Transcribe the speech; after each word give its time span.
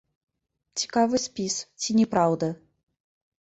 Цікавы 0.83 1.19
спіс, 1.25 1.55
ці 1.81 1.97
не 1.99 2.07
праўда? 2.15 2.51